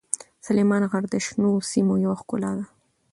[0.45, 2.65] سلیمان غر د شنو سیمو یوه ښکلا ده.